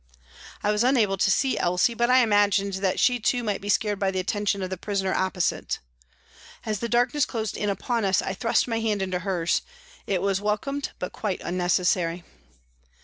I 0.63 0.71
was 0.71 0.83
unable 0.83 1.15
to 1.17 1.29
see 1.29 1.59
Elsie, 1.59 1.93
but 1.93 2.09
I 2.09 2.23
imagined 2.23 2.73
that 2.73 2.99
she 2.99 3.19
too 3.19 3.43
might 3.43 3.61
be 3.61 3.69
scared 3.69 3.99
by 3.99 4.09
the 4.09 4.17
attention 4.19 4.63
of 4.63 4.71
the 4.71 4.75
prisoner 4.75 5.13
opposite. 5.13 5.77
As 6.65 6.79
the 6.79 6.89
darkness 6.89 7.23
closed 7.23 7.55
in 7.55 7.69
upon 7.69 8.03
us, 8.03 8.19
I 8.19 8.33
thrust 8.33 8.67
my 8.67 8.79
hand 8.79 9.03
into 9.03 9.19
hers; 9.19 9.61
it 10.07 10.23
was 10.23 10.41
welcomed, 10.41 10.89
but 10.97 11.13
quite 11.13 11.39
unnecessary. 11.43 12.23